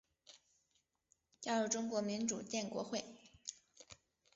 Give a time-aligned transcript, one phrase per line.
[1.39, 3.05] 加入中国民主建国会。